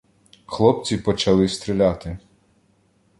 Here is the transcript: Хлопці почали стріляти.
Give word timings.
Хлопці 0.45 0.97
почали 0.97 1.47
стріляти. 1.47 2.17